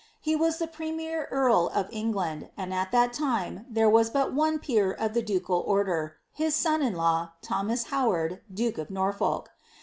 He 0.19 0.35
was 0.35 0.57
the 0.57 0.65
premier 0.65 1.25
earl 1.29 1.69
of 1.75 1.87
England, 1.91 2.49
and 2.57 2.73
at 2.73 2.91
that 2.91 3.13
time 3.13 3.67
there 3.69 3.87
was 3.87 4.09
but 4.09 4.33
one 4.33 4.57
peer 4.57 4.91
of 4.91 5.13
the 5.13 5.21
ducal 5.21 5.59
order, 5.67 6.17
his 6.33 6.55
son 6.55 6.81
in 6.81 6.95
law, 6.95 7.33
Thomas 7.43 7.83
Howard, 7.93 8.41
duke 8.51 8.79
of 8.79 8.89
Nor 8.89 9.13
folk. 9.13 9.51